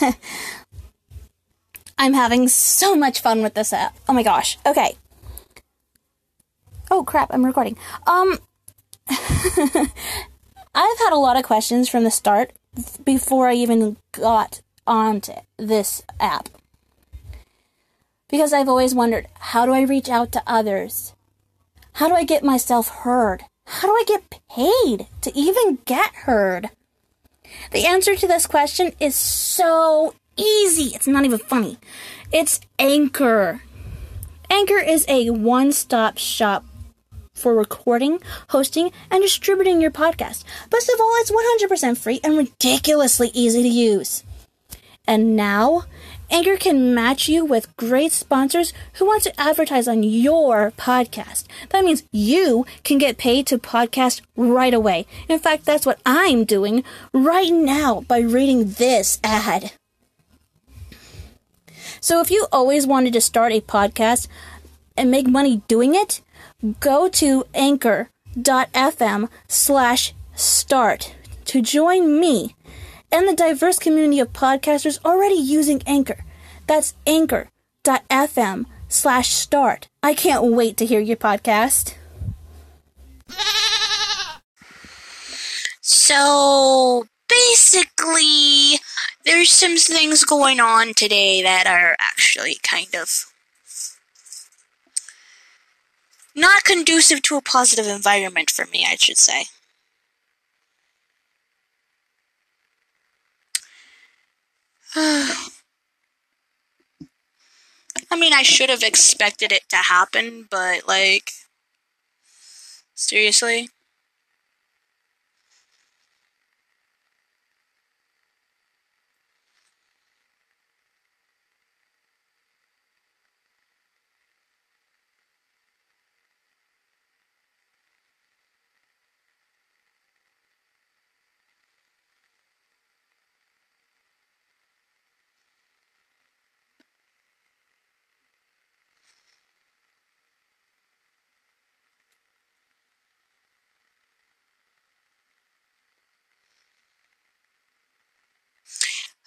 I'm 1.98 2.14
having 2.14 2.48
so 2.48 2.96
much 2.96 3.20
fun 3.20 3.42
with 3.42 3.54
this 3.54 3.72
app. 3.72 3.96
Oh 4.08 4.12
my 4.12 4.22
gosh. 4.22 4.58
Okay. 4.66 4.96
Oh 6.90 7.04
crap, 7.04 7.32
I'm 7.32 7.46
recording. 7.46 7.76
Um 8.06 8.38
I've 9.08 10.98
had 10.98 11.12
a 11.12 11.16
lot 11.16 11.36
of 11.36 11.44
questions 11.44 11.88
from 11.88 12.04
the 12.04 12.10
start 12.10 12.52
before 13.04 13.48
I 13.48 13.54
even 13.54 13.96
got 14.12 14.62
onto 14.86 15.34
this 15.58 16.02
app. 16.18 16.48
Because 18.28 18.52
I've 18.52 18.68
always 18.68 18.94
wondered, 18.94 19.26
how 19.38 19.66
do 19.66 19.72
I 19.72 19.82
reach 19.82 20.08
out 20.08 20.32
to 20.32 20.42
others? 20.46 21.12
How 21.94 22.08
do 22.08 22.14
I 22.14 22.24
get 22.24 22.42
myself 22.42 22.88
heard? 22.88 23.44
How 23.66 23.88
do 23.88 23.92
I 23.92 24.04
get 24.06 24.40
paid 24.50 25.06
to 25.20 25.38
even 25.38 25.78
get 25.84 26.14
heard? 26.14 26.70
The 27.70 27.86
answer 27.86 28.16
to 28.16 28.26
this 28.26 28.46
question 28.46 28.92
is 29.00 29.14
so 29.14 30.14
easy. 30.36 30.94
It's 30.94 31.06
not 31.06 31.24
even 31.24 31.38
funny. 31.38 31.78
It's 32.32 32.60
Anchor. 32.78 33.62
Anchor 34.50 34.78
is 34.78 35.04
a 35.08 35.30
one 35.30 35.72
stop 35.72 36.18
shop 36.18 36.64
for 37.34 37.54
recording, 37.54 38.20
hosting, 38.50 38.92
and 39.10 39.22
distributing 39.22 39.80
your 39.80 39.90
podcast. 39.90 40.44
Best 40.70 40.90
of 40.90 41.00
all, 41.00 41.12
it's 41.16 41.30
100% 41.30 41.98
free 41.98 42.20
and 42.22 42.36
ridiculously 42.36 43.30
easy 43.34 43.62
to 43.62 43.68
use. 43.68 44.22
And 45.06 45.34
now, 45.34 45.84
Anchor 46.32 46.56
can 46.56 46.94
match 46.94 47.28
you 47.28 47.44
with 47.44 47.76
great 47.76 48.10
sponsors 48.10 48.72
who 48.94 49.04
want 49.04 49.22
to 49.24 49.38
advertise 49.38 49.86
on 49.86 50.02
your 50.02 50.70
podcast. 50.78 51.44
That 51.68 51.84
means 51.84 52.04
you 52.10 52.64
can 52.84 52.96
get 52.96 53.18
paid 53.18 53.46
to 53.48 53.58
podcast 53.58 54.22
right 54.34 54.72
away. 54.72 55.06
In 55.28 55.38
fact, 55.38 55.66
that's 55.66 55.84
what 55.84 56.00
I'm 56.06 56.46
doing 56.46 56.84
right 57.12 57.52
now 57.52 58.00
by 58.08 58.20
reading 58.20 58.72
this 58.72 59.20
ad. 59.22 59.72
So 62.00 62.22
if 62.22 62.30
you 62.30 62.46
always 62.50 62.86
wanted 62.86 63.12
to 63.12 63.20
start 63.20 63.52
a 63.52 63.60
podcast 63.60 64.26
and 64.96 65.10
make 65.10 65.26
money 65.26 65.60
doing 65.68 65.94
it, 65.94 66.22
go 66.80 67.10
to 67.10 67.44
anchor.fm 67.52 69.28
slash 69.48 70.14
start 70.34 71.14
to 71.44 71.60
join 71.60 72.18
me 72.18 72.56
and 73.12 73.28
the 73.28 73.36
diverse 73.36 73.78
community 73.78 74.18
of 74.18 74.32
podcasters 74.32 74.98
already 75.04 75.34
using 75.34 75.82
Anchor. 75.86 76.24
That's 76.66 76.94
anchor.fm 77.06 78.66
slash 78.88 79.28
start. 79.28 79.88
I 80.02 80.14
can't 80.14 80.44
wait 80.44 80.76
to 80.78 80.86
hear 80.86 81.00
your 81.00 81.16
podcast. 81.16 81.94
So 85.80 87.04
basically, 87.28 88.80
there's 89.24 89.50
some 89.50 89.76
things 89.76 90.24
going 90.24 90.60
on 90.60 90.94
today 90.94 91.42
that 91.42 91.66
are 91.66 91.96
actually 92.00 92.56
kind 92.62 92.94
of 92.94 93.26
not 96.34 96.64
conducive 96.64 97.22
to 97.22 97.36
a 97.36 97.42
positive 97.42 97.86
environment 97.86 98.50
for 98.50 98.66
me, 98.66 98.86
I 98.88 98.96
should 98.96 99.18
say. 99.18 99.44
I 104.96 105.34
mean, 108.18 108.34
I 108.34 108.42
should 108.42 108.68
have 108.68 108.82
expected 108.82 109.52
it 109.52 109.62
to 109.70 109.76
happen, 109.76 110.46
but 110.50 110.86
like, 110.86 111.30
seriously? 112.94 113.70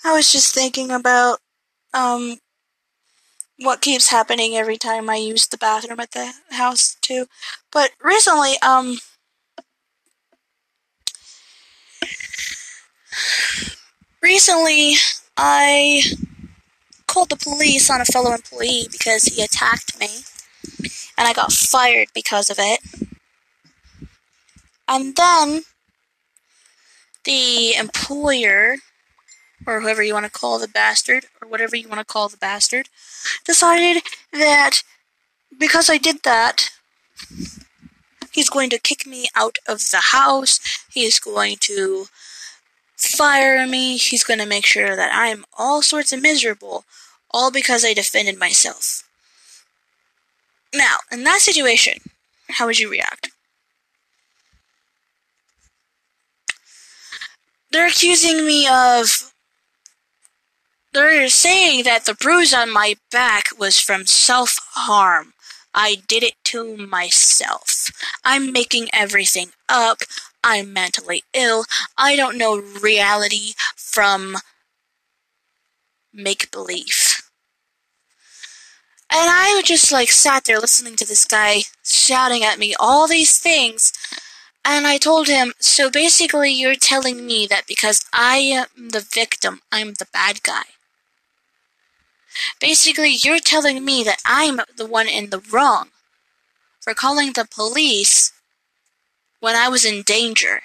I 0.05 0.13
was 0.13 0.31
just 0.31 0.53
thinking 0.53 0.91
about 0.91 1.39
um 1.91 2.37
what 3.57 3.81
keeps 3.81 4.09
happening 4.09 4.55
every 4.55 4.77
time 4.77 5.09
I 5.09 5.15
use 5.15 5.47
the 5.47 5.57
bathroom 5.57 5.99
at 5.99 6.11
the 6.11 6.31
house 6.51 6.95
too. 7.01 7.25
But 7.71 7.89
recently, 8.03 8.53
um 8.61 8.99
recently 14.21 14.93
I 15.35 16.03
called 17.07 17.29
the 17.29 17.35
police 17.35 17.89
on 17.89 17.99
a 17.99 18.05
fellow 18.05 18.31
employee 18.31 18.87
because 18.91 19.23
he 19.23 19.41
attacked 19.41 19.99
me 19.99 20.09
and 21.17 21.27
I 21.27 21.33
got 21.33 21.51
fired 21.51 22.09
because 22.13 22.51
of 22.51 22.57
it. 22.59 22.79
And 24.87 25.15
then 25.15 25.63
the 27.23 27.73
employer 27.73 28.75
or 29.65 29.81
whoever 29.81 30.03
you 30.03 30.13
want 30.13 30.25
to 30.25 30.31
call 30.31 30.59
the 30.59 30.67
bastard, 30.67 31.25
or 31.41 31.47
whatever 31.47 31.75
you 31.75 31.87
want 31.87 31.99
to 31.99 32.05
call 32.05 32.29
the 32.29 32.37
bastard, 32.37 32.89
decided 33.45 34.03
that 34.31 34.81
because 35.57 35.89
I 35.89 35.97
did 35.97 36.23
that, 36.23 36.69
he's 38.31 38.49
going 38.49 38.69
to 38.71 38.79
kick 38.79 39.07
me 39.07 39.27
out 39.35 39.57
of 39.67 39.79
the 39.91 40.01
house, 40.11 40.59
he's 40.91 41.19
going 41.19 41.57
to 41.61 42.05
fire 42.95 43.65
me, 43.67 43.97
he's 43.97 44.23
going 44.23 44.39
to 44.39 44.45
make 44.45 44.65
sure 44.65 44.95
that 44.95 45.11
I'm 45.13 45.45
all 45.57 45.81
sorts 45.81 46.11
of 46.13 46.21
miserable, 46.21 46.85
all 47.31 47.51
because 47.51 47.83
I 47.83 47.93
defended 47.93 48.39
myself. 48.39 49.03
Now, 50.73 50.97
in 51.11 51.23
that 51.23 51.39
situation, 51.39 51.99
how 52.49 52.65
would 52.65 52.79
you 52.79 52.89
react? 52.89 53.31
They're 57.71 57.87
accusing 57.87 58.45
me 58.45 58.67
of 58.67 59.33
they're 60.95 61.27
saying 61.27 61.83
that 61.83 62.05
the 62.05 62.13
bruise 62.13 62.53
on 62.53 62.71
my 62.71 62.95
back 63.11 63.47
was 63.59 63.79
from 63.79 64.05
self 64.05 64.57
harm. 64.71 65.33
I 65.73 65.97
did 66.07 66.23
it 66.23 66.35
to 66.45 66.77
myself. 66.77 67.91
I'm 68.23 68.53
making 68.53 68.87
everything 68.93 69.49
up. 69.67 69.99
I'm 70.41 70.71
mentally 70.71 71.23
ill. 71.33 71.65
I 71.97 72.15
don't 72.15 72.37
know 72.37 72.63
reality 72.81 73.53
from 73.75 74.37
make 76.13 76.49
believe. 76.49 77.21
And 79.11 79.29
I 79.29 79.61
just 79.65 79.91
like 79.91 80.11
sat 80.11 80.45
there 80.45 80.59
listening 80.59 80.95
to 80.95 81.05
this 81.05 81.25
guy 81.25 81.63
shouting 81.83 82.43
at 82.43 82.57
me 82.57 82.73
all 82.79 83.05
these 83.05 83.37
things. 83.37 83.91
And 84.63 84.87
I 84.87 84.97
told 84.97 85.27
him, 85.27 85.53
so 85.59 85.91
basically 85.91 86.51
you're 86.51 86.75
telling 86.75 87.25
me 87.25 87.47
that 87.47 87.67
because 87.67 88.03
I 88.13 88.37
am 88.37 88.89
the 88.89 89.05
victim, 89.13 89.59
I'm 89.73 89.95
the 89.95 90.07
bad 90.13 90.41
guy. 90.41 90.63
Basically, 92.59 93.09
you're 93.09 93.39
telling 93.39 93.83
me 93.83 94.03
that 94.03 94.21
I'm 94.25 94.59
the 94.75 94.85
one 94.85 95.07
in 95.07 95.29
the 95.29 95.41
wrong 95.51 95.89
for 96.79 96.93
calling 96.93 97.33
the 97.33 97.47
police 97.49 98.31
when 99.39 99.55
I 99.55 99.69
was 99.69 99.85
in 99.85 100.03
danger. 100.03 100.61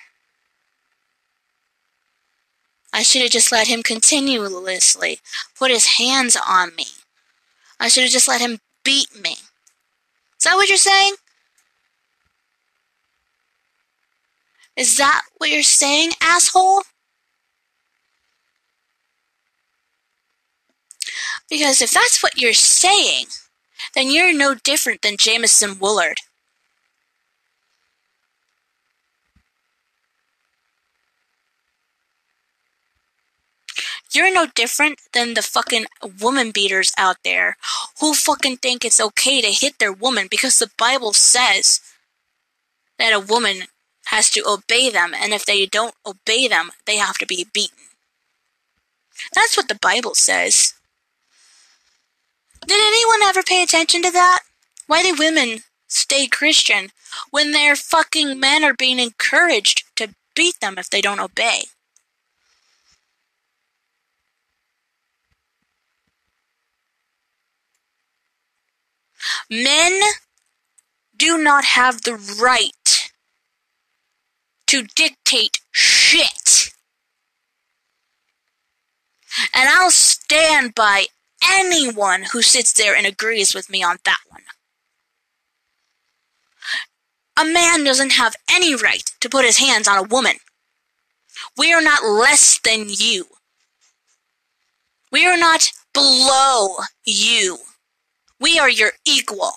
I 2.93 3.03
should 3.03 3.23
have 3.23 3.31
just 3.31 3.53
let 3.53 3.69
him 3.69 3.83
continuously 3.83 5.21
put 5.57 5.71
his 5.71 5.99
hands 5.99 6.37
on 6.47 6.75
me. 6.75 6.87
I 7.79 7.89
should 7.89 8.03
have 8.03 8.13
just 8.13 8.29
let 8.29 8.41
him 8.41 8.59
beat 8.85 9.09
me. 9.21 9.37
Is 10.39 10.45
that 10.45 10.57
what 10.57 10.69
you're 10.69 10.77
saying? 10.77 11.15
Is 14.77 14.97
that 14.97 15.23
what 15.39 15.51
you're 15.51 15.63
saying, 15.63 16.13
asshole? 16.21 16.83
Because 21.51 21.83
if 21.83 21.93
that's 21.93 22.23
what 22.23 22.41
you're 22.41 22.55
saying, 22.55 23.27
then 23.95 24.11
you're 24.11 24.33
no 24.33 24.55
different 24.55 25.03
than 25.03 25.17
Jameson 25.19 25.75
Woolard. 25.75 26.15
You're 34.13 34.33
no 34.33 34.47
different 34.55 35.01
than 35.13 35.35
the 35.35 35.43
fucking 35.43 35.87
woman 36.21 36.51
beaters 36.51 36.93
out 36.97 37.19
there 37.23 37.57
who 38.01 38.15
fucking 38.15 38.57
think 38.57 38.85
it's 38.85 39.01
okay 39.01 39.41
to 39.41 39.49
hit 39.49 39.79
their 39.79 39.93
woman 39.93 40.27
because 40.31 40.59
the 40.59 40.71
Bible 40.77 41.13
says 41.13 41.81
that 42.99 43.13
a 43.13 43.21
woman 43.21 43.65
has 44.07 44.31
to 44.31 44.43
obey 44.47 44.91
them, 44.91 45.15
and 45.15 45.33
if 45.33 45.47
they 45.47 45.65
don't 45.67 45.95
obey 46.05 46.49
them, 46.49 46.71
they 46.87 46.97
have 46.97 47.19
to 47.19 47.27
be 47.27 47.47
beaten. 47.53 47.79
That's 49.33 49.57
what 49.57 49.69
the 49.69 49.79
Bible 49.81 50.15
says. 50.17 50.75
Did 52.67 52.79
anyone 52.81 53.23
ever 53.23 53.43
pay 53.43 53.63
attention 53.63 54.03
to 54.03 54.11
that? 54.11 54.41
Why 54.87 55.03
do 55.03 55.15
women 55.19 55.61
stay 55.89 56.27
Christian 56.27 56.91
when 57.31 57.53
their 57.53 57.75
fucking 57.75 58.39
men 58.39 58.65
are 58.65 58.75
being 58.75 58.99
encouraged 58.99 59.85
to 59.97 60.15
beat 60.35 60.61
them 60.61 60.79
if 60.79 60.91
they 60.91 61.01
don't 61.01 61.21
obey? 61.21 61.65
Men 69.51 70.01
do 71.17 71.37
not 71.39 71.65
have 71.65 72.03
the 72.03 72.15
right 72.41 73.11
to 74.69 74.87
dictate 74.95 75.61
shit. 75.71 76.71
And 79.53 79.69
I'll 79.69 79.91
stand 79.91 80.75
by 80.75 81.07
anyone 81.45 82.25
who 82.33 82.43
sits 82.43 82.73
there 82.73 82.95
and 82.95 83.07
agrees 83.07 83.55
with 83.55 83.71
me 83.71 83.83
on 83.83 83.99
that 84.05 84.21
one. 84.29 84.43
A 87.37 87.45
man 87.45 87.85
doesn't 87.85 88.13
have 88.13 88.37
any 88.51 88.75
right 88.75 89.11
to 89.21 89.29
put 89.29 89.45
his 89.45 89.59
hands 89.59 89.89
on 89.89 89.99
a 89.99 90.03
woman. 90.03 90.37
We 91.57 91.73
are 91.73 91.81
not 91.83 92.05
less 92.05 92.59
than 92.63 92.87
you. 92.89 93.27
We 95.11 95.27
are 95.27 95.39
not 95.39 95.73
below 95.95 96.77
you. 97.05 97.59
We 98.39 98.59
are 98.59 98.69
your 98.69 98.93
equal. 99.07 99.53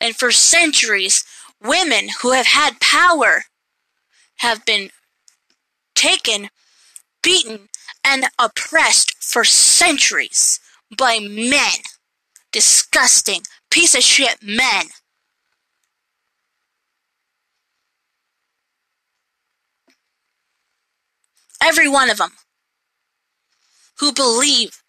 And 0.00 0.16
for 0.16 0.32
centuries, 0.32 1.24
women 1.62 2.08
who 2.22 2.32
have 2.32 2.46
had 2.46 2.80
power 2.80 3.44
have 4.42 4.64
been 4.66 4.90
taken, 5.94 6.50
beaten, 7.22 7.68
and 8.04 8.26
oppressed 8.38 9.14
for 9.22 9.44
centuries 9.44 10.58
by 10.98 11.18
men. 11.20 11.80
Disgusting, 12.52 13.42
piece 13.70 13.94
of 13.94 14.02
shit 14.02 14.38
men. 14.42 14.86
Every 21.62 21.88
one 21.88 22.10
of 22.10 22.18
them 22.18 22.32
who 24.00 24.12
believe 24.12 24.82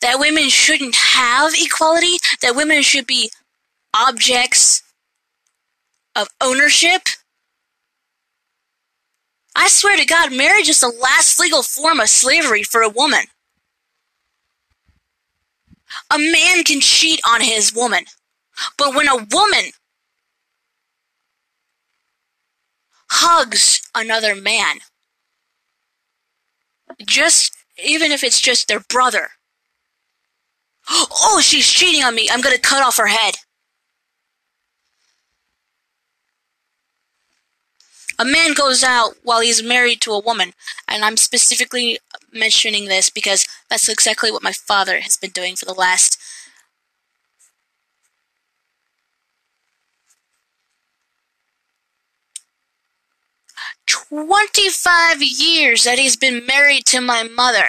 that 0.00 0.20
women 0.20 0.48
shouldn't 0.48 0.94
have 0.94 1.52
equality, 1.54 2.18
that 2.40 2.54
women 2.54 2.82
should 2.82 3.06
be 3.06 3.30
objects 3.92 4.82
of 6.14 6.28
ownership. 6.40 7.02
I 9.56 9.68
swear 9.68 9.96
to 9.96 10.04
God, 10.04 10.34
marriage 10.34 10.68
is 10.68 10.80
the 10.80 10.92
last 11.02 11.40
legal 11.40 11.62
form 11.62 11.98
of 11.98 12.10
slavery 12.10 12.62
for 12.62 12.82
a 12.82 12.90
woman. 12.90 13.24
A 16.12 16.18
man 16.18 16.62
can 16.62 16.80
cheat 16.80 17.20
on 17.26 17.40
his 17.40 17.74
woman, 17.74 18.04
but 18.76 18.94
when 18.94 19.08
a 19.08 19.16
woman 19.16 19.70
hugs 23.10 23.80
another 23.94 24.34
man, 24.34 24.80
just 27.06 27.56
even 27.82 28.12
if 28.12 28.22
it's 28.22 28.40
just 28.40 28.68
their 28.68 28.80
brother, 28.80 29.30
oh, 30.90 31.40
she's 31.42 31.66
cheating 31.66 32.04
on 32.04 32.14
me, 32.14 32.28
I'm 32.30 32.42
gonna 32.42 32.58
cut 32.58 32.82
off 32.82 32.98
her 32.98 33.06
head. 33.06 33.35
A 38.18 38.24
man 38.24 38.54
goes 38.54 38.82
out 38.82 39.14
while 39.22 39.40
he's 39.40 39.62
married 39.62 40.00
to 40.02 40.12
a 40.12 40.20
woman, 40.20 40.52
and 40.88 41.04
I'm 41.04 41.16
specifically 41.16 41.98
mentioning 42.32 42.86
this 42.86 43.10
because 43.10 43.46
that's 43.70 43.88
exactly 43.88 44.30
what 44.30 44.42
my 44.42 44.52
father 44.52 45.00
has 45.00 45.16
been 45.16 45.30
doing 45.30 45.56
for 45.56 45.64
the 45.64 45.74
last 45.74 46.18
Twenty-five 53.86 55.22
years 55.22 55.84
that 55.84 55.98
he's 55.98 56.16
been 56.16 56.44
married 56.46 56.86
to 56.86 57.00
my 57.00 57.22
mother. 57.22 57.68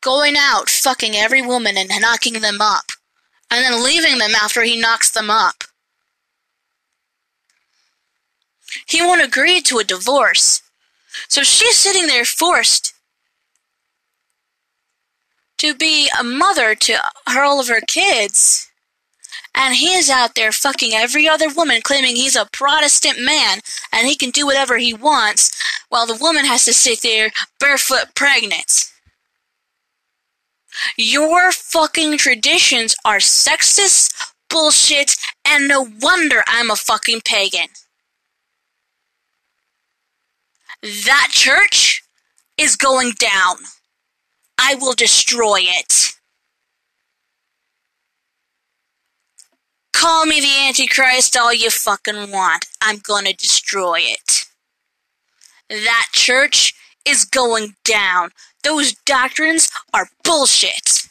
Going 0.00 0.34
out, 0.36 0.70
fucking 0.70 1.16
every 1.16 1.42
woman 1.42 1.76
and 1.76 1.90
knocking 2.00 2.34
them 2.34 2.60
up. 2.60 2.86
And 3.50 3.64
then 3.64 3.82
leaving 3.84 4.18
them 4.18 4.34
after 4.34 4.62
he 4.62 4.80
knocks 4.80 5.10
them 5.10 5.30
up. 5.30 5.64
He 8.86 9.02
won't 9.02 9.24
agree 9.24 9.60
to 9.62 9.78
a 9.78 9.84
divorce. 9.84 10.62
So 11.28 11.42
she's 11.42 11.76
sitting 11.76 12.06
there 12.06 12.24
forced 12.24 12.94
to 15.58 15.74
be 15.74 16.08
a 16.18 16.22
mother 16.22 16.74
to 16.74 16.98
her, 17.26 17.42
all 17.42 17.60
of 17.60 17.68
her 17.68 17.80
kids. 17.80 18.70
And 19.54 19.74
he 19.74 19.94
is 19.94 20.08
out 20.08 20.34
there 20.36 20.52
fucking 20.52 20.92
every 20.94 21.28
other 21.28 21.48
woman, 21.48 21.80
claiming 21.82 22.14
he's 22.14 22.36
a 22.36 22.48
Protestant 22.52 23.20
man 23.20 23.60
and 23.92 24.06
he 24.06 24.14
can 24.14 24.30
do 24.30 24.46
whatever 24.46 24.78
he 24.78 24.94
wants, 24.94 25.50
while 25.88 26.06
the 26.06 26.14
woman 26.14 26.44
has 26.44 26.64
to 26.66 26.72
sit 26.72 27.02
there 27.02 27.30
barefoot 27.58 28.14
pregnant. 28.14 28.84
Your 30.96 31.50
fucking 31.50 32.18
traditions 32.18 32.94
are 33.04 33.18
sexist 33.18 34.12
bullshit, 34.48 35.16
and 35.44 35.66
no 35.66 35.88
wonder 36.00 36.44
I'm 36.46 36.70
a 36.70 36.76
fucking 36.76 37.22
pagan. 37.24 37.68
That 40.82 41.28
church 41.32 42.02
is 42.56 42.76
going 42.76 43.12
down. 43.18 43.56
I 44.58 44.76
will 44.76 44.94
destroy 44.94 45.58
it. 45.60 46.12
Call 49.92 50.26
me 50.26 50.40
the 50.40 50.68
Antichrist 50.68 51.36
all 51.36 51.52
you 51.52 51.70
fucking 51.70 52.30
want. 52.30 52.66
I'm 52.80 52.98
gonna 52.98 53.32
destroy 53.32 53.98
it. 54.00 54.44
That 55.68 56.08
church 56.12 56.72
is 57.04 57.24
going 57.24 57.74
down. 57.84 58.30
Those 58.62 58.94
doctrines 59.04 59.70
are 59.92 60.08
bullshit. 60.22 61.08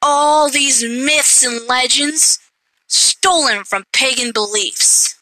All 0.00 0.48
these 0.48 0.82
myths 0.82 1.44
and 1.44 1.66
legends 1.66 2.38
stolen 2.86 3.64
from 3.64 3.84
pagan 3.92 4.32
beliefs. 4.32 5.19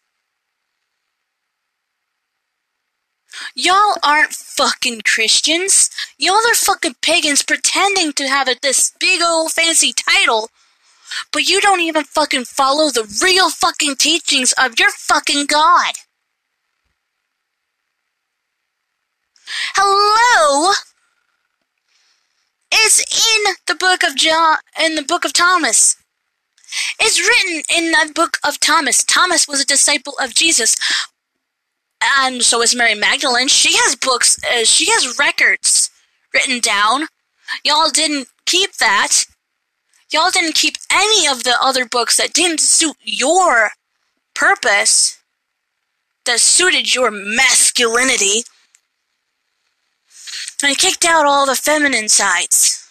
Y'all 3.55 3.97
aren't 4.03 4.33
fucking 4.33 5.03
Christians. 5.05 5.91
Y'all 6.19 6.35
are 6.35 6.55
fucking 6.55 6.97
pagans 7.03 7.43
pretending 7.43 8.13
to 8.15 8.29
have 8.29 8.49
a, 8.49 8.57
this 8.61 8.93
big 8.99 9.21
old 9.23 9.53
fancy 9.53 9.93
title, 9.93 10.51
but 11.33 11.49
you 11.49 11.61
don't 11.61 11.81
even 11.81 12.05
fucking 12.05 12.45
follow 12.45 12.91
the 12.91 13.09
real 13.23 13.51
fucking 13.51 13.97
teachings 13.97 14.53
of 14.53 14.79
your 14.79 14.91
fucking 14.91 15.47
God. 15.47 15.95
Hello? 19.75 20.73
It's 22.71 23.01
in 23.01 23.55
the 23.67 23.75
book 23.75 24.03
of 24.03 24.15
John, 24.17 24.59
in 24.83 24.95
the 24.95 25.03
book 25.03 25.25
of 25.25 25.33
Thomas. 25.33 25.97
It's 27.01 27.19
written 27.19 27.63
in 27.75 27.93
the 27.93 28.13
book 28.13 28.39
of 28.47 28.61
Thomas. 28.61 29.03
Thomas 29.03 29.49
was 29.49 29.61
a 29.61 29.67
disciple 29.67 30.15
of 30.21 30.35
Jesus 30.35 30.77
and 32.01 32.43
so 32.43 32.63
is 32.63 32.75
Mary 32.75 32.95
Magdalene. 32.95 33.49
She 33.49 33.73
has 33.75 33.97
books, 33.97 34.39
uh, 34.45 34.65
she 34.65 34.87
has 34.91 35.19
records 35.19 35.91
written 36.33 36.61
down. 36.61 37.07
Y'all 37.65 37.91
didn't 37.91 38.29
keep 38.47 38.75
that. 38.77 39.25
Y'all 40.11 40.31
didn't 40.31 40.55
keep 40.55 40.77
any 40.93 41.27
of 41.27 41.45
the 41.45 41.57
other 41.61 41.85
books 41.85 42.17
that 42.17 42.33
didn't 42.33 42.61
suit 42.61 42.97
your 43.03 43.71
purpose, 44.35 45.19
that 46.25 46.41
suited 46.41 46.95
your 46.95 47.11
masculinity. 47.11 48.43
And 50.63 50.77
kicked 50.77 51.05
out 51.05 51.27
all 51.27 51.47
the 51.47 51.55
feminine 51.55 52.09
sides. 52.09 52.85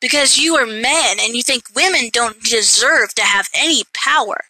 Because 0.00 0.38
you 0.38 0.56
are 0.56 0.66
men 0.66 1.18
and 1.20 1.34
you 1.34 1.42
think 1.42 1.64
women 1.74 2.08
don't 2.10 2.42
deserve 2.42 3.14
to 3.14 3.22
have 3.22 3.48
any 3.54 3.82
power. 3.92 4.44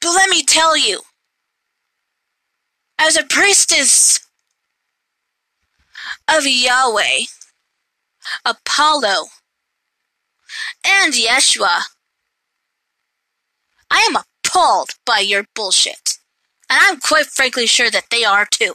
But 0.00 0.14
let 0.14 0.30
me 0.30 0.42
tell 0.42 0.76
you, 0.76 1.00
as 3.04 3.16
a 3.16 3.24
priestess 3.24 4.20
of 6.32 6.46
Yahweh, 6.46 7.22
Apollo, 8.44 9.26
and 10.86 11.12
Yeshua, 11.12 11.80
I 13.90 14.08
am 14.08 14.22
appalled 14.22 14.90
by 15.04 15.18
your 15.18 15.44
bullshit. 15.52 16.18
And 16.70 16.78
I'm 16.80 17.00
quite 17.00 17.26
frankly 17.26 17.66
sure 17.66 17.90
that 17.90 18.06
they 18.12 18.24
are 18.24 18.46
too. 18.48 18.74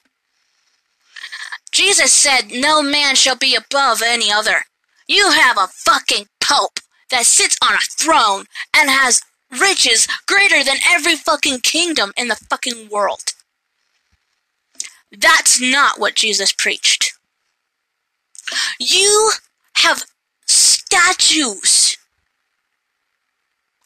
Jesus 1.71 2.11
said, 2.11 2.51
No 2.51 2.83
man 2.83 3.15
shall 3.15 3.37
be 3.37 3.55
above 3.55 4.01
any 4.05 4.29
other. 4.29 4.65
You 5.07 5.31
have 5.31 5.57
a 5.57 5.67
fucking 5.67 6.25
pope 6.41 6.79
that 7.11 7.25
sits 7.25 7.57
on 7.63 7.75
a 7.75 7.87
throne 7.97 8.43
and 8.75 8.89
has 8.89 9.21
riches 9.57 10.05
greater 10.27 10.65
than 10.65 10.77
every 10.85 11.15
fucking 11.15 11.61
kingdom 11.61 12.11
in 12.17 12.27
the 12.27 12.35
fucking 12.49 12.89
world. 12.89 13.23
That's 15.11 15.61
not 15.61 15.99
what 15.99 16.15
Jesus 16.15 16.51
preached. 16.51 17.13
You 18.79 19.31
have 19.77 20.03
statues 20.45 21.97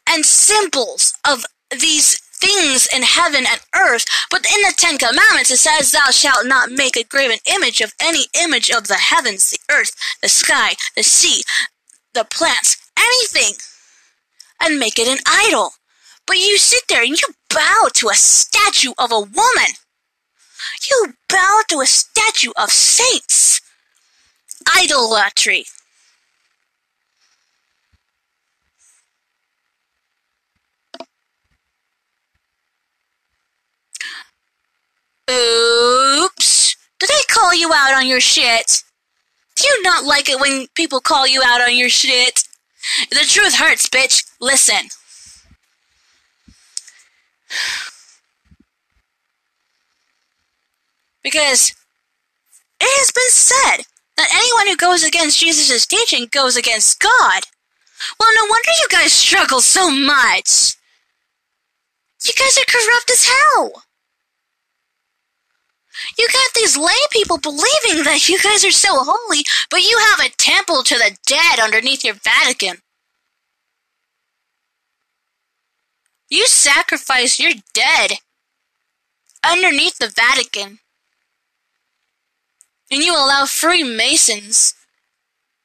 and 0.08 0.24
symbols 0.24 1.14
of 1.28 1.44
these 1.70 2.18
things 2.42 2.88
in 2.94 3.02
heaven 3.02 3.44
and 3.48 3.60
earth, 3.74 4.04
but 4.30 4.44
in 4.44 4.60
the 4.62 4.74
Ten 4.76 4.98
Commandments 4.98 5.50
it 5.50 5.58
says, 5.58 5.92
Thou 5.92 6.10
shalt 6.10 6.46
not 6.46 6.70
make 6.70 6.96
a 6.96 7.04
graven 7.04 7.38
image 7.46 7.80
of 7.80 7.94
any 8.00 8.26
image 8.38 8.70
of 8.70 8.88
the 8.88 8.94
heavens, 8.94 9.50
the 9.50 9.58
earth, 9.72 9.92
the 10.22 10.28
sky, 10.28 10.74
the 10.96 11.02
sea, 11.02 11.42
the 12.14 12.24
plants, 12.24 12.76
anything, 12.98 13.54
and 14.60 14.78
make 14.78 14.98
it 14.98 15.08
an 15.08 15.18
idol. 15.26 15.70
But 16.26 16.36
you 16.36 16.58
sit 16.58 16.82
there 16.88 17.02
and 17.02 17.10
you 17.10 17.34
bow 17.48 17.88
to 17.94 18.08
a 18.08 18.14
statue 18.14 18.92
of 18.98 19.12
a 19.12 19.20
woman. 19.20 19.72
You 20.90 21.14
bow 21.28 21.62
to 21.68 21.80
a 21.80 21.86
statue 21.86 22.52
of 22.56 22.70
saints. 22.70 23.60
Idolatry. 24.78 25.64
Oops. 35.30 36.76
Did 36.98 37.08
they 37.08 37.14
call 37.34 37.54
you 37.54 37.72
out 37.74 37.94
on 37.94 38.06
your 38.06 38.20
shit? 38.20 38.82
Do 39.56 39.64
you 39.64 39.82
not 39.82 40.04
like 40.04 40.28
it 40.28 40.40
when 40.40 40.66
people 40.74 41.00
call 41.00 41.26
you 41.26 41.42
out 41.44 41.60
on 41.60 41.76
your 41.76 41.88
shit? 41.88 42.44
The 43.10 43.24
truth 43.26 43.54
hurts, 43.54 43.88
bitch. 43.88 44.24
Listen. 44.40 44.88
Because 51.22 51.74
it 52.80 52.98
has 52.98 53.12
been 53.12 53.30
said 53.30 53.84
that 54.16 54.34
anyone 54.34 54.68
who 54.68 54.76
goes 54.76 55.04
against 55.04 55.38
Jesus' 55.38 55.86
teaching 55.86 56.26
goes 56.30 56.56
against 56.56 57.00
God. 57.00 57.44
Well, 58.18 58.30
no 58.34 58.44
wonder 58.48 58.70
you 58.80 58.88
guys 58.90 59.12
struggle 59.12 59.60
so 59.60 59.90
much. 59.90 60.74
You 62.24 62.32
guys 62.38 62.58
are 62.58 62.70
corrupt 62.70 63.10
as 63.10 63.28
hell. 63.28 63.82
You 66.18 66.26
got 66.28 66.54
these 66.54 66.76
lay 66.76 66.92
people 67.10 67.38
believing 67.38 68.04
that 68.04 68.28
you 68.28 68.38
guys 68.40 68.64
are 68.64 68.70
so 68.72 68.90
holy, 68.92 69.44
but 69.70 69.82
you 69.82 69.98
have 69.98 70.20
a 70.20 70.34
temple 70.36 70.82
to 70.82 70.94
the 70.96 71.16
dead 71.26 71.60
underneath 71.60 72.04
your 72.04 72.14
Vatican. 72.14 72.78
You 76.28 76.46
sacrifice 76.46 77.38
your 77.38 77.52
dead 77.74 78.18
underneath 79.44 79.98
the 79.98 80.08
Vatican. 80.08 80.78
And 82.92 83.02
you 83.02 83.14
allow 83.14 83.46
Freemasons 83.46 84.74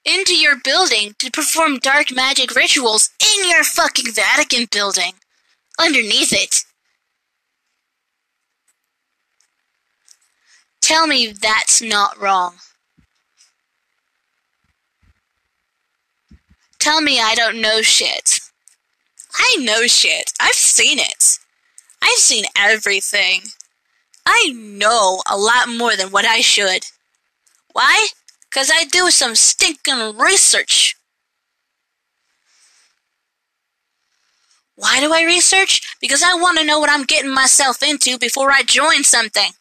into 0.06 0.34
your 0.34 0.56
building 0.64 1.14
to 1.20 1.30
perform 1.30 1.78
dark 1.78 2.10
magic 2.10 2.56
rituals 2.56 3.10
in 3.20 3.50
your 3.50 3.66
fucking 3.66 4.14
Vatican 4.14 4.66
building. 4.72 5.12
Underneath 5.78 6.32
it. 6.32 6.64
Tell 10.80 11.06
me 11.06 11.34
that's 11.34 11.82
not 11.82 12.18
wrong. 12.18 12.56
Tell 16.80 17.02
me 17.02 17.20
I 17.20 17.36
don't 17.36 17.60
know 17.60 17.82
shit. 17.82 18.40
I 19.36 19.58
know 19.60 19.86
shit. 19.86 20.32
I've 20.40 20.54
seen 20.54 20.98
it. 20.98 21.40
I've 22.02 22.20
seen 22.20 22.46
everything. 22.58 23.42
I 24.26 24.54
know 24.56 25.22
a 25.30 25.38
lot 25.38 25.68
more 25.68 25.98
than 25.98 26.12
what 26.12 26.24
I 26.24 26.40
should. 26.40 26.86
Why? 27.78 28.08
Because 28.50 28.72
I 28.74 28.86
do 28.86 29.12
some 29.12 29.36
stinking 29.36 30.18
research. 30.18 30.96
Why 34.74 35.00
do 35.00 35.14
I 35.14 35.24
research? 35.24 35.96
Because 36.02 36.24
I 36.24 36.34
want 36.34 36.58
to 36.58 36.66
know 36.66 36.80
what 36.80 36.90
I'm 36.90 37.04
getting 37.04 37.32
myself 37.32 37.84
into 37.84 38.18
before 38.18 38.52
I 38.52 38.64
join 38.64 39.04
something. 39.04 39.52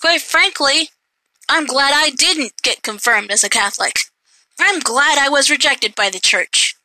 Quite 0.00 0.22
frankly, 0.22 0.88
I'm 1.50 1.66
glad 1.66 1.92
I 1.94 2.08
didn't 2.08 2.52
get 2.62 2.82
confirmed 2.82 3.30
as 3.30 3.44
a 3.44 3.50
Catholic. 3.50 3.98
I'm 4.58 4.80
glad 4.80 5.18
I 5.18 5.28
was 5.28 5.50
rejected 5.50 5.94
by 5.94 6.08
the 6.08 6.18
church. 6.18 6.76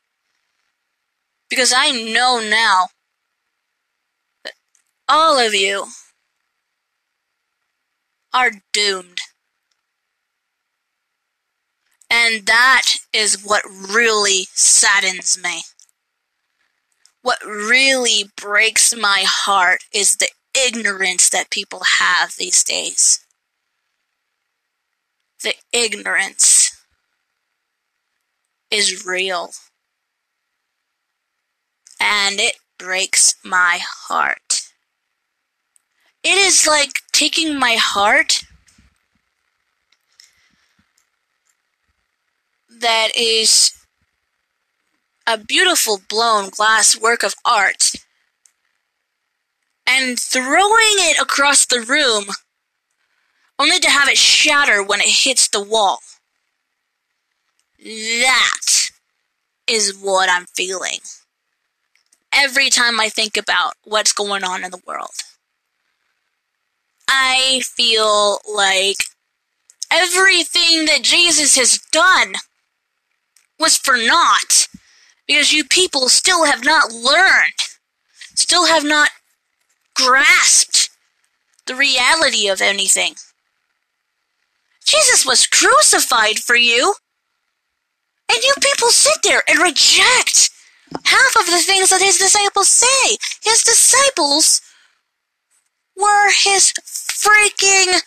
Because 1.50 1.72
I 1.74 1.92
know 1.92 2.42
now 2.42 2.88
that 4.44 4.56
all 5.08 5.40
of 5.40 5.54
you 5.54 5.86
are 8.36 8.52
doomed. 8.74 9.20
And 12.10 12.46
that 12.46 12.84
is 13.14 13.42
what 13.44 13.64
really 13.66 14.48
saddens 14.54 15.40
me. 15.42 15.62
What 17.22 17.40
really 17.44 18.26
breaks 18.36 18.96
my 18.96 19.24
heart 19.26 19.80
is 19.94 20.18
the 20.18 20.30
ignorance 20.54 21.30
that 21.30 21.50
people 21.50 21.82
have 22.00 22.36
these 22.38 22.64
days. 22.64 23.26
The 25.42 25.56
ignorance 25.72 26.72
is 28.70 29.06
real. 29.06 29.52
And 32.00 32.40
it 32.40 32.56
breaks 32.78 33.36
my 33.44 33.80
heart. 33.82 34.62
It 36.24 36.38
is 36.38 36.68
like 36.68 36.92
taking 37.16 37.58
my 37.58 37.78
heart 37.80 38.44
that 42.82 43.08
is 43.18 43.72
a 45.26 45.38
beautiful 45.38 46.02
blown 46.10 46.50
glass 46.50 47.00
work 47.00 47.24
of 47.24 47.34
art 47.46 47.94
and 49.88 50.20
throwing 50.20 50.98
it 51.08 51.18
across 51.18 51.66
the 51.66 51.80
room 51.80 52.26
only 53.58 53.80
to 53.80 53.90
have 53.90 54.10
it 54.10 54.18
shatter 54.18 54.84
when 54.84 55.00
it 55.00 55.24
hits 55.24 55.48
the 55.48 55.64
wall. 55.64 56.00
That 57.82 58.90
is 59.68 59.98
what 59.98 60.30
I'm 60.30 60.48
feeling 60.54 61.00
every 62.34 62.70
time 62.70 63.00
I 63.00 63.08
think 63.08 63.38
about 63.38 63.76
what's 63.86 64.12
going 64.12 64.44
on 64.44 64.66
in 64.66 64.72
the 64.72 64.82
world. 64.86 65.14
I 67.08 67.62
feel 67.64 68.40
like 68.52 68.98
everything 69.92 70.86
that 70.86 71.04
Jesus 71.04 71.56
has 71.56 71.80
done 71.92 72.36
was 73.60 73.78
for 73.78 73.98
naught 73.98 74.68
because 75.28 75.54
you 75.54 75.64
people 75.64 76.10
still 76.10 76.46
have 76.46 76.64
not 76.64 76.92
learned, 76.92 77.60
still 78.36 78.66
have 78.66 78.84
not 78.84 79.10
grasped 79.96 80.90
the 81.66 81.76
reality 81.76 82.48
of 82.48 82.62
anything. 82.62 83.16
Jesus 84.86 85.26
was 85.26 85.48
crucified 85.48 86.40
for 86.40 86.56
you. 86.56 86.94
And 88.30 88.44
you 88.44 88.54
people 88.60 88.90
sit 88.90 89.18
there 89.24 89.44
and 89.48 89.60
reject 89.60 90.50
half 91.04 91.36
of 91.36 91.46
the 91.46 91.60
things 91.60 91.90
that 91.90 92.02
his 92.02 92.18
disciples 92.18 92.68
say. 92.68 93.18
His 93.44 93.64
disciples 93.64 94.62
were 95.96 96.32
his 96.32 96.74
freaking 96.84 98.02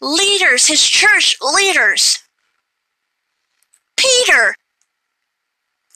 leaders, 0.00 0.66
his 0.66 0.82
church 0.82 1.36
leaders. 1.40 2.18
Peter 3.96 4.54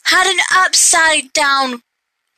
had 0.05 0.27
an 0.27 0.39
upside 0.55 1.33
down 1.33 1.83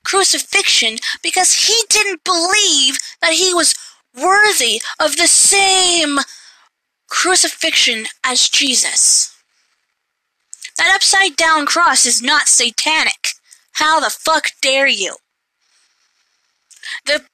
crucifixion 0.05 0.99
because 1.23 1.67
he 1.67 1.83
didn't 1.89 2.25
believe 2.25 2.99
that 3.21 3.33
he 3.33 3.55
was 3.55 3.75
worthy 4.15 4.81
of 5.01 5.17
the 5.17 5.29
same 5.29 6.19
crucifixion 7.09 8.07
as 8.25 8.49
Jesus. 8.49 9.35
That 10.77 10.93
upside 10.95 11.37
down 11.37 11.67
cross 11.67 12.07
is 12.07 12.23
not 12.23 12.49
satanic. 12.49 13.35
How 13.73 14.01
the 14.01 14.11
fuck 14.11 14.49
dare 14.61 14.87
you? 14.87 15.17
The 17.07 17.25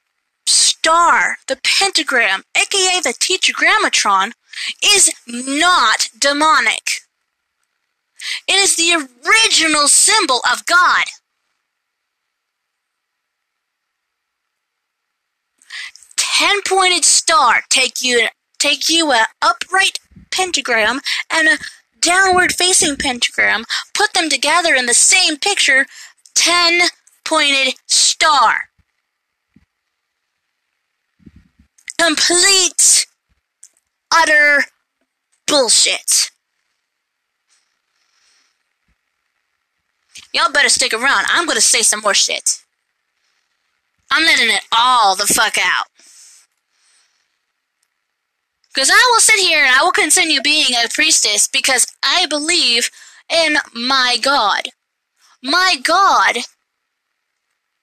star, 0.81 1.37
the 1.47 1.59
pentagram, 1.63 2.43
aka 2.55 3.01
the 3.01 3.13
tetragrammaton, 3.19 4.31
is 4.83 5.11
not 5.27 6.07
demonic. 6.17 7.01
It 8.47 8.55
is 8.55 8.75
the 8.75 9.07
original 9.25 9.87
symbol 9.87 10.41
of 10.51 10.65
God. 10.65 11.05
ten 16.15 16.61
pointed 16.61 17.03
star 17.03 17.63
take 17.69 18.01
you 18.01 18.29
take 18.59 18.87
you 18.87 19.11
a 19.11 19.27
upright 19.41 19.99
pentagram 20.31 21.01
and 21.29 21.49
a 21.49 21.57
downward 21.99 22.53
facing 22.53 22.95
pentagram, 22.95 23.65
put 23.93 24.13
them 24.13 24.29
together 24.29 24.73
in 24.73 24.85
the 24.85 24.93
same 24.93 25.37
picture, 25.37 25.85
10 26.35 26.87
pointed 27.25 27.75
star. 27.87 28.68
Complete, 31.99 33.07
utter 34.13 34.63
bullshit. 35.45 36.31
Y'all 40.33 40.51
better 40.51 40.69
stick 40.69 40.93
around. 40.93 41.25
I'm 41.27 41.45
gonna 41.45 41.59
say 41.59 41.81
some 41.81 41.99
more 41.99 42.13
shit. 42.13 42.63
I'm 44.11 44.23
letting 44.23 44.49
it 44.49 44.61
all 44.71 45.17
the 45.17 45.27
fuck 45.27 45.57
out. 45.57 45.87
Because 48.73 48.89
I 48.89 49.09
will 49.11 49.19
sit 49.19 49.39
here 49.39 49.65
and 49.65 49.75
I 49.75 49.83
will 49.83 49.91
continue 49.91 50.41
being 50.41 50.73
a 50.73 50.87
priestess 50.87 51.49
because 51.49 51.85
I 52.01 52.27
believe 52.27 52.89
in 53.29 53.57
my 53.73 54.17
God. 54.21 54.69
My 55.43 55.75
God 55.83 56.37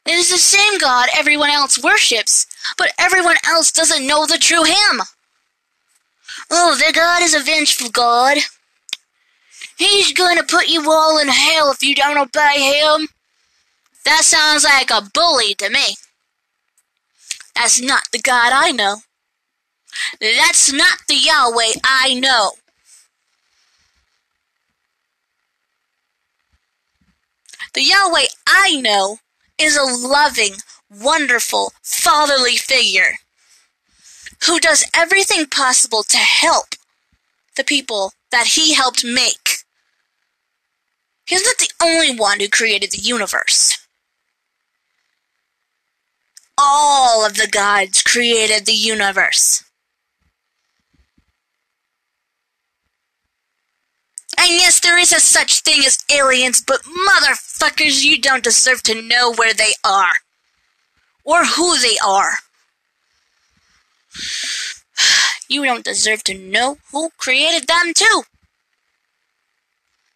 is 0.08 0.30
the 0.30 0.38
same 0.38 0.78
God 0.78 1.08
everyone 1.16 1.50
else 1.50 1.82
worships, 1.82 2.46
but 2.78 2.92
everyone 2.98 3.36
else 3.46 3.72
doesn't 3.72 4.06
know 4.06 4.26
the 4.26 4.38
true 4.38 4.64
Him. 4.64 5.02
Oh, 6.50 6.76
the 6.76 6.92
God 6.92 7.22
is 7.22 7.34
a 7.34 7.40
vengeful 7.40 7.90
God. 7.90 8.38
He's 9.76 10.12
gonna 10.12 10.42
put 10.42 10.68
you 10.68 10.90
all 10.90 11.18
in 11.18 11.28
hell 11.28 11.70
if 11.70 11.82
you 11.82 11.94
don't 11.94 12.18
obey 12.18 12.80
Him. 12.80 13.08
That 14.04 14.22
sounds 14.22 14.64
like 14.64 14.90
a 14.90 15.08
bully 15.12 15.54
to 15.54 15.68
me. 15.68 15.96
That's 17.54 17.80
not 17.80 18.04
the 18.12 18.20
God 18.20 18.52
I 18.52 18.70
know. 18.70 18.98
That's 20.20 20.72
not 20.72 20.98
the 21.08 21.16
Yahweh 21.16 21.80
I 21.84 22.14
know. 22.14 22.52
The 27.74 27.82
Yahweh 27.82 28.26
I 28.46 28.80
know 28.80 29.18
is 29.58 29.76
a 29.76 29.82
loving, 29.82 30.54
wonderful, 30.90 31.72
fatherly 31.82 32.56
figure 32.56 33.14
who 34.46 34.60
does 34.60 34.88
everything 34.94 35.46
possible 35.46 36.02
to 36.02 36.18
help 36.18 36.74
the 37.56 37.64
people 37.64 38.12
that 38.30 38.48
he 38.48 38.74
helped 38.74 39.04
make. 39.04 39.58
He's 41.26 41.44
not 41.44 41.56
the 41.58 41.70
only 41.82 42.14
one 42.14 42.40
who 42.40 42.48
created 42.48 42.92
the 42.92 42.98
universe. 42.98 43.76
All 46.58 47.24
of 47.24 47.36
the 47.36 47.48
gods 47.48 48.02
created 48.02 48.66
the 48.66 48.72
universe. 48.72 49.64
And 54.38 54.50
yes, 54.50 54.80
there 54.80 54.98
is 54.98 55.12
a 55.12 55.20
such 55.20 55.60
thing 55.60 55.82
as 55.86 55.98
aliens, 56.12 56.62
but 56.66 56.82
motherfuckers, 56.82 58.04
you 58.04 58.20
don't 58.20 58.44
deserve 58.44 58.82
to 58.84 59.00
know 59.00 59.32
where 59.32 59.54
they 59.54 59.72
are. 59.84 60.12
Or 61.24 61.44
who 61.44 61.78
they 61.78 61.96
are. 62.04 62.32
You 65.48 65.64
don't 65.64 65.84
deserve 65.84 66.24
to 66.24 66.34
know 66.34 66.78
who 66.90 67.10
created 67.18 67.68
them, 67.68 67.92
too. 67.94 68.22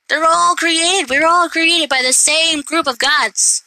They're 0.09 0.25
all 0.25 0.57
created. 0.57 1.09
We're 1.09 1.25
all 1.25 1.49
created 1.49 1.89
by 1.89 2.03
the 2.05 2.12
same 2.12 2.62
group 2.62 2.89
of 2.89 2.99
gods. 2.99 3.62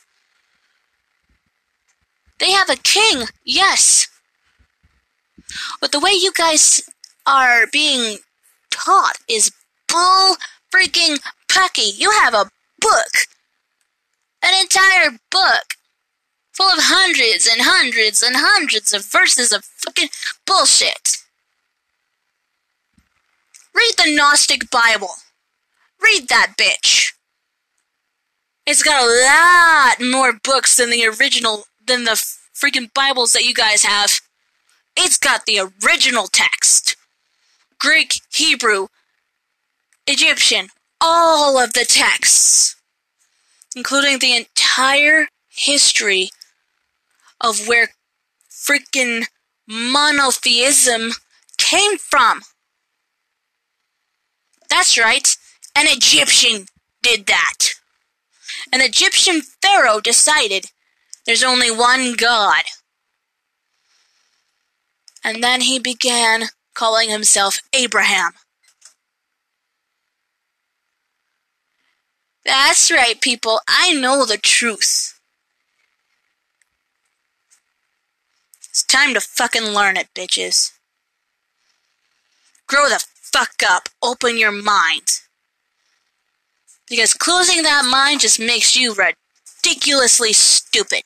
They 2.40 2.52
have 2.52 2.70
a 2.70 2.76
king, 2.76 3.28
yes. 3.46 4.10
But 5.80 5.94
the 5.94 6.02
way 6.02 6.12
you 6.12 6.34
guys 6.34 6.82
are 7.26 7.68
being 7.72 8.18
taught 8.70 9.16
is 9.30 9.52
bull 9.94 10.36
freaking 10.74 11.20
pucky. 11.48 11.92
You 11.96 12.12
have 12.12 12.34
a 12.34 12.50
book. 12.80 13.14
An 14.44 14.60
entire 14.60 15.12
book. 15.32 15.76
Full 16.52 16.68
of 16.68 16.80
hundreds 16.80 17.48
and 17.48 17.62
hundreds 17.62 18.22
and 18.22 18.36
hundreds 18.38 18.94
of 18.94 19.06
verses 19.06 19.54
of 19.54 19.64
fucking 19.64 20.10
bullshit. 20.46 21.18
Read 23.74 23.94
the 23.98 24.14
Gnostic 24.16 24.70
Bible. 24.70 25.16
Read 26.02 26.28
that 26.30 26.54
bitch. 26.60 27.14
It's 28.66 28.84
got 28.84 29.04
a 29.04 30.02
lot 30.02 30.12
more 30.12 30.34
books 30.44 30.78
than 30.78 30.90
the 30.90 31.08
original, 31.08 31.66
than 31.86 32.04
the 32.04 32.22
freaking 32.54 32.94
Bibles 32.94 33.34
that 33.34 33.46
you 33.46 33.54
guys 33.54 33.84
have. 33.84 34.22
It's 34.96 35.18
got 35.18 35.46
the 35.46 35.60
original 35.60 36.28
text. 36.28 36.96
Greek, 37.80 38.22
Hebrew, 38.32 38.88
Egyptian, 40.06 40.68
all 41.00 41.58
of 41.58 41.74
the 41.74 41.86
texts, 41.86 42.76
including 43.76 44.20
the 44.20 44.36
entire 44.36 45.28
history 45.50 46.30
of 47.40 47.68
where 47.68 47.90
freaking 48.50 49.26
monotheism 49.68 51.12
came 51.58 51.98
from. 51.98 52.42
That's 54.70 54.98
right, 54.98 55.36
an 55.76 55.86
Egyptian 55.88 56.66
did 57.02 57.26
that. 57.28 57.70
An 58.72 58.82
Egyptian 58.82 59.42
pharaoh 59.62 60.00
decided 60.02 60.66
there's 61.26 61.44
only 61.44 61.72
one 61.72 62.16
God. 62.16 62.64
And 65.24 65.44
then 65.44 65.62
he 65.62 65.80
began 65.80 66.46
calling 66.74 67.10
himself 67.10 67.62
Abraham. 67.74 68.34
That's 72.46 72.92
right, 72.92 73.20
people. 73.20 73.62
I 73.68 73.94
know 73.94 74.26
the 74.26 74.38
truth. 74.38 75.20
It's 78.70 78.84
time 78.84 79.14
to 79.14 79.22
fucking 79.22 79.68
learn 79.68 79.98
it, 79.98 80.10
bitches. 80.16 80.72
Grow 82.68 82.90
the 82.90 83.04
fuck 83.14 83.62
up. 83.68 83.88
Open 84.02 84.38
your 84.38 84.52
mind. 84.52 85.22
Because 86.90 87.14
closing 87.14 87.64
that 87.64 87.86
mind 87.90 88.22
just 88.22 88.40
makes 88.40 88.76
you 88.76 88.96
ridiculously 88.96 90.34
stupid. 90.34 91.04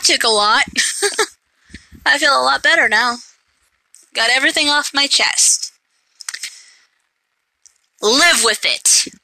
That 0.00 0.14
took 0.14 0.24
a 0.24 0.28
lot. 0.28 0.64
I 2.06 2.16
feel 2.16 2.32
a 2.32 2.40
lot 2.42 2.62
better 2.62 2.88
now. 2.88 3.16
Got 4.14 4.30
everything 4.30 4.70
off 4.70 4.94
my 4.94 5.06
chest. 5.06 5.72
Live 8.00 8.42
with 8.42 8.64
it. 8.64 9.19